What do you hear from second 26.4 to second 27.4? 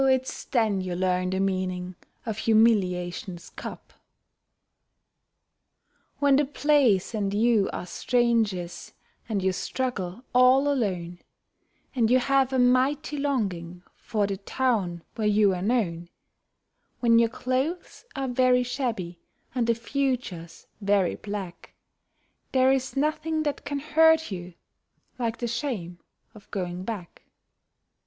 going back.